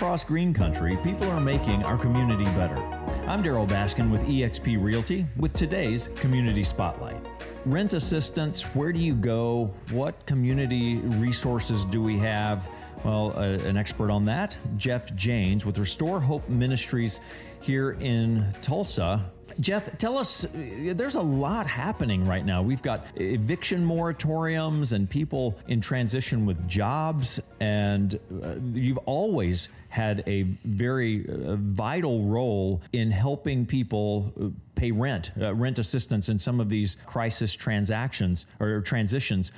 [0.00, 2.82] across Green Country, people are making our community better.
[3.28, 7.30] I'm Darryl Baskin with eXp Realty with today's Community Spotlight.
[7.66, 9.66] Rent assistance, where do you go?
[9.90, 12.66] What community resources do we have?
[13.04, 17.20] Well, uh, an expert on that, Jeff Jaynes with Restore Hope Ministries
[17.60, 19.24] here in Tulsa.
[19.58, 22.62] Jeff, tell us, there's a lot happening right now.
[22.62, 30.22] We've got eviction moratoriums and people in transition with jobs, and uh, you've always had
[30.26, 34.46] a very uh, vital role in helping people uh,
[34.76, 39.50] pay rent, uh, rent assistance in some of these crisis transactions or transitions.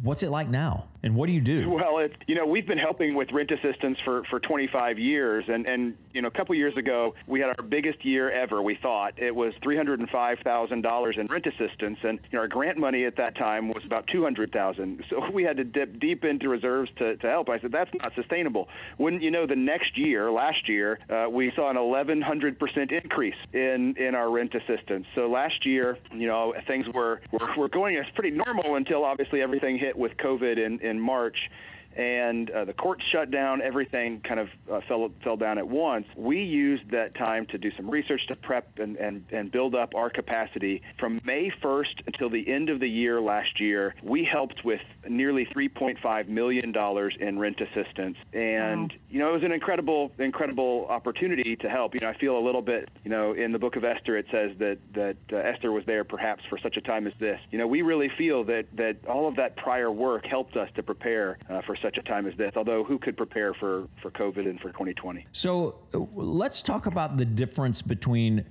[0.00, 0.86] What's it like now?
[1.02, 1.68] And what do you do?
[1.68, 5.44] Well, it, you know, we've been helping with rent assistance for, for 25 years.
[5.48, 8.74] And, and, you know, a couple years ago, we had our biggest year ever, we
[8.74, 9.14] thought.
[9.16, 11.98] It was $305,000 in rent assistance.
[12.02, 15.56] And, you know, our grant money at that time was about 200000 So we had
[15.56, 17.48] to dip deep into reserves to, to help.
[17.48, 18.68] I said, that's not sustainable.
[18.98, 23.96] Wouldn't you know, the next year, last year, uh, we saw an 1100% increase in,
[23.96, 25.06] in our rent assistance.
[25.14, 29.42] So last year, you know, things were, were, were going as pretty normal until obviously
[29.42, 31.50] everything hit with COVID in, in March
[31.98, 33.60] and uh, the court shut down.
[33.60, 36.06] Everything kind of uh, fell fell down at once.
[36.16, 39.94] We used that time to do some research to prep and, and, and build up
[39.96, 40.80] our capacity.
[40.98, 45.44] From May 1st until the end of the year last year, we helped with nearly
[45.46, 48.98] 3.5 million dollars in rent assistance, and wow.
[49.10, 51.94] you know it was an incredible incredible opportunity to help.
[51.94, 54.26] You know I feel a little bit you know in the book of Esther it
[54.30, 57.40] says that that uh, Esther was there perhaps for such a time as this.
[57.50, 60.82] You know we really feel that that all of that prior work helped us to
[60.84, 62.52] prepare uh, for such such a time as this.
[62.54, 65.26] Although who could prepare for for COVID and for 2020?
[65.32, 68.44] So uh, let's talk about the difference between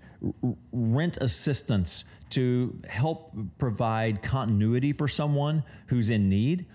[0.72, 6.66] rent assistance to help provide continuity for someone who's in need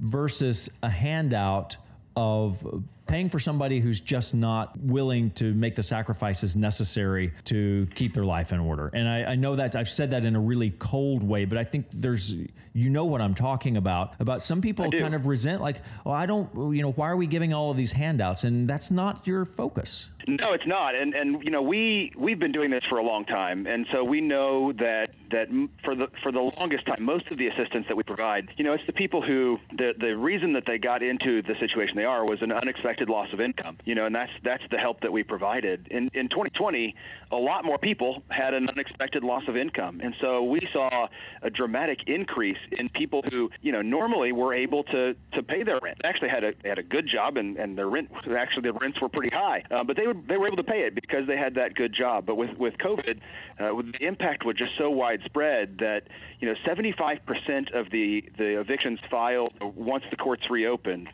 [0.00, 1.76] versus a handout
[2.16, 8.14] of paying for somebody who's just not willing to make the sacrifices necessary to keep
[8.14, 8.88] their life in order.
[8.94, 11.64] And I, I, know that I've said that in a really cold way, but I
[11.64, 12.32] think there's,
[12.72, 14.14] you know what I'm talking about.
[14.20, 17.26] About some people kind of resent, like, oh, I don't, you know, why are we
[17.26, 18.44] giving all of these handouts?
[18.44, 20.06] And that's not your focus.
[20.26, 20.94] No, it's not.
[20.94, 24.04] And and you know, we we've been doing this for a long time, and so
[24.04, 25.48] we know that that
[25.84, 28.72] for the for the longest time, most of the assistance that we provide, you know,
[28.72, 32.24] it's the people who the the reason that they got into the situation they are
[32.24, 33.78] was an unexpected loss of income.
[33.84, 35.88] You know, and that's that's the help that we provided.
[35.90, 36.94] In in 2020,
[37.30, 41.08] a lot more people had an unexpected loss of income, and so we saw
[41.42, 45.78] a dramatic increase in people who you know normally were able to to pay their
[45.82, 45.98] rent.
[46.02, 49.00] They actually had a had a good job, and and their rent actually the rents
[49.00, 51.36] were pretty high, uh, but they would they were able to pay it because they
[51.36, 52.26] had that good job.
[52.26, 53.18] But with with COVID,
[53.58, 56.08] uh, the impact was just so widespread that
[56.40, 61.08] you know 75% of the the evictions filed once the courts reopened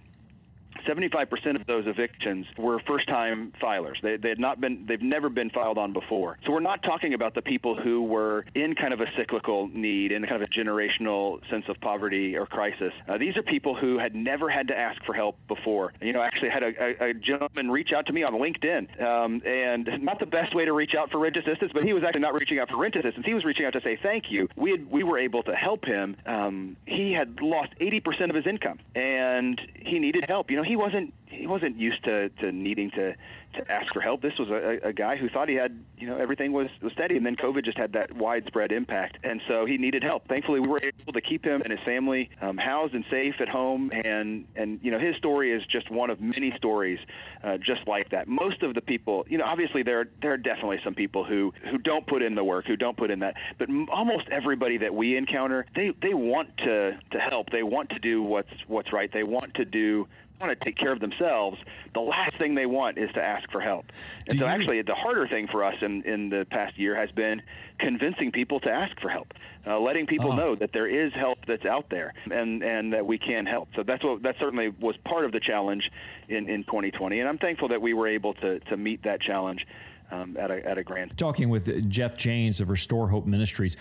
[0.87, 4.01] 75% of those evictions were first-time filers.
[4.01, 6.39] They, they had not been, they've never been filed on before.
[6.45, 10.13] So we're not talking about the people who were in kind of a cyclical need,
[10.13, 12.93] in kind of a generational sense of poverty or crisis.
[13.09, 15.93] Uh, these are people who had never had to ask for help before.
[16.01, 19.43] You know, actually had a, a, a gentleman reach out to me on LinkedIn, um,
[19.45, 22.23] and not the best way to reach out for rent assistance, but he was actually
[22.23, 23.27] not reaching out for rent assistance.
[23.27, 24.49] He was reaching out to say thank you.
[24.57, 26.17] We had, we were able to help him.
[26.27, 30.51] Um, he had lost 80% of his income, and he needed help.
[30.51, 33.14] You know, he wasn't he wasn't used to, to needing to,
[33.54, 34.22] to ask for help.
[34.22, 37.16] This was a, a guy who thought he had, you know, everything was, was steady,
[37.16, 40.28] and then COVID just had that widespread impact, and so he needed help.
[40.28, 43.48] Thankfully, we were able to keep him and his family um, housed and safe at
[43.48, 47.00] home, and and you know, his story is just one of many stories
[47.43, 48.28] uh, just like that.
[48.28, 51.78] Most of the people, you know, obviously there there are definitely some people who who
[51.78, 55.16] don't put in the work, who don't put in that, but almost everybody that we
[55.16, 57.50] encounter, they they want to to help.
[57.50, 59.10] They want to do what's what's right.
[59.12, 60.06] They want to do
[60.41, 61.59] want to take care of themselves,
[61.95, 63.87] the last thing they want is to ask for help.
[64.27, 64.51] And Do so, you...
[64.51, 67.43] actually, the harder thing for us in, in the past year has been
[67.79, 69.35] convincing people to ask for help,
[69.67, 70.41] uh, letting people uh-huh.
[70.41, 73.69] know that there is help that's out there and, and that we can help.
[73.75, 75.91] So that's what that certainly was part of the challenge
[76.29, 79.67] in, in 2020, and I'm thankful that we were able to to meet that challenge
[80.11, 81.17] um, at, a, at a grant.
[81.17, 83.76] Talking with Jeff Jaynes of Restore Hope Ministries,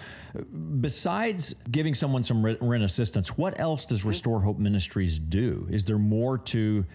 [0.81, 5.67] besides giving someone some rent assistance, what else does Restore Hope Ministries do?
[5.71, 6.85] Is there more to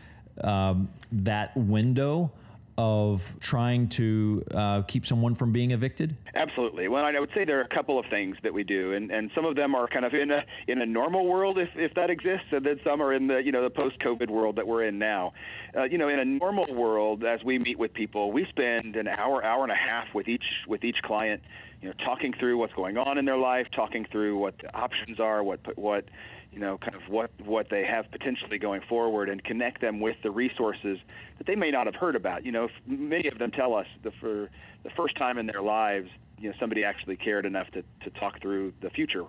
[0.43, 2.32] um, that window?
[2.81, 6.17] Of trying to uh, keep someone from being evicted?
[6.35, 6.88] Absolutely.
[6.88, 9.31] Well, I would say there are a couple of things that we do, and, and
[9.35, 12.09] some of them are kind of in a in a normal world, if, if that
[12.09, 14.99] exists, and then some are in the you know the post-COVID world that we're in
[14.99, 15.35] now.
[15.77, 19.09] Uh, you know, in a normal world, as we meet with people, we spend an
[19.09, 21.43] hour, hour and a half with each with each client
[21.81, 25.19] you know, talking through what's going on in their life, talking through what the options
[25.19, 26.05] are, what what
[26.53, 30.17] you know, kind of what what they have potentially going forward, and connect them with
[30.23, 30.99] the resources
[31.38, 32.44] that they may not have heard about.
[32.44, 34.50] You know, many of them tell us that for
[34.82, 36.11] the first time in their lives,
[36.41, 39.25] you know somebody actually cared enough to, to talk through the future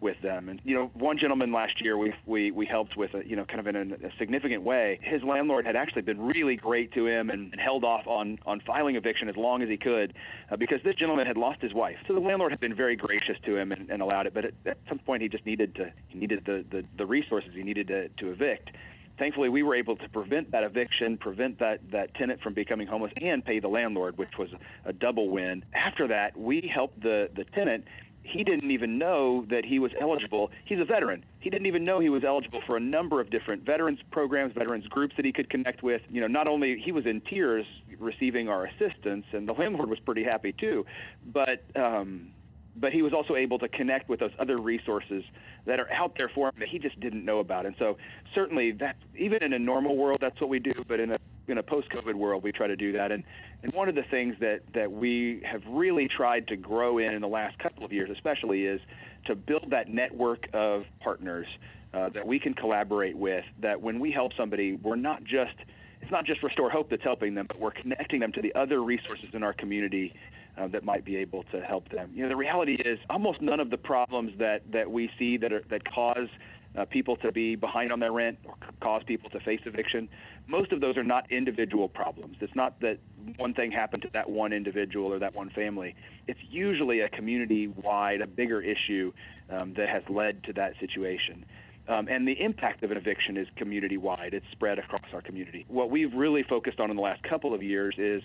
[0.00, 0.48] with them.
[0.48, 3.44] And you know, one gentleman last year we we we helped with a, you know
[3.44, 4.98] kind of in a, a significant way.
[5.02, 8.60] His landlord had actually been really great to him and, and held off on on
[8.60, 10.14] filing eviction as long as he could
[10.50, 11.96] uh, because this gentleman had lost his wife.
[12.06, 14.34] So the landlord had been very gracious to him and, and allowed it.
[14.34, 17.50] But at, at some point he just needed to he needed the the, the resources
[17.54, 18.72] he needed to to evict
[19.18, 23.12] thankfully we were able to prevent that eviction, prevent that, that tenant from becoming homeless,
[23.20, 24.50] and pay the landlord, which was
[24.84, 25.64] a double win.
[25.74, 27.84] After that, we helped the, the tenant.
[28.22, 30.50] He didn't even know that he was eligible.
[30.64, 31.24] He's a veteran.
[31.38, 34.88] He didn't even know he was eligible for a number of different veterans programs, veterans
[34.88, 36.02] groups that he could connect with.
[36.10, 37.66] You know, not only he was in tears
[38.00, 40.84] receiving our assistance, and the landlord was pretty happy too,
[41.32, 42.32] but um,
[42.78, 45.24] but he was also able to connect with those other resources
[45.64, 47.66] that are out there for him that he just didn't know about.
[47.66, 47.96] And so
[48.34, 50.72] certainly that even in a normal world, that's what we do.
[50.86, 51.16] But in a
[51.48, 53.12] in a post-COVID world, we try to do that.
[53.12, 53.22] And
[53.62, 57.22] and one of the things that that we have really tried to grow in in
[57.22, 58.80] the last couple of years, especially, is
[59.24, 61.46] to build that network of partners
[61.94, 63.44] uh, that we can collaborate with.
[63.60, 65.54] That when we help somebody, we're not just
[66.02, 68.82] it's not just Restore Hope that's helping them, but we're connecting them to the other
[68.82, 70.14] resources in our community
[70.56, 72.10] uh, that might be able to help them.
[72.14, 75.52] You know, the reality is almost none of the problems that, that we see that
[75.52, 76.28] are, that cause
[76.76, 80.08] uh, people to be behind on their rent or cause people to face eviction,
[80.46, 82.36] most of those are not individual problems.
[82.40, 82.98] It's not that
[83.36, 85.94] one thing happened to that one individual or that one family.
[86.26, 89.12] It's usually a community-wide, a bigger issue
[89.50, 91.44] um, that has led to that situation.
[91.88, 94.34] Um, and the impact of an eviction is community-wide.
[94.34, 95.64] It's spread across our community.
[95.68, 98.22] What we've really focused on in the last couple of years is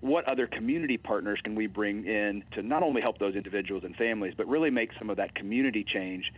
[0.00, 3.96] what other community partners can we bring in to not only help those individuals and
[3.96, 6.32] families, but really make some of that community change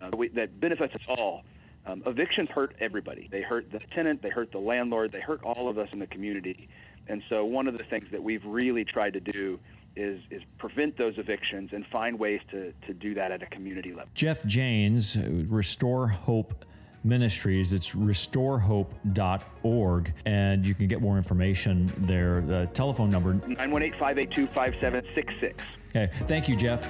[0.00, 1.42] uh, that benefits us all.
[1.86, 3.28] Um, evictions hurt everybody.
[3.30, 6.06] They hurt the tenant, they hurt the landlord, they hurt all of us in the
[6.06, 6.68] community.
[7.08, 9.58] And so one of the things that we've really tried to do
[9.94, 13.90] is is prevent those evictions and find ways to, to do that at a community
[13.90, 14.08] level.
[14.14, 15.16] Jeff Jaynes,
[15.50, 16.64] Restore Hope
[17.04, 17.72] Ministries.
[17.72, 22.40] It's restorehope.org, and you can get more information there.
[22.40, 25.64] The telephone number 918 582 5766.
[25.90, 26.12] Okay.
[26.26, 26.88] Thank you, Jeff.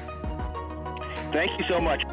[1.33, 2.05] Thank you so much.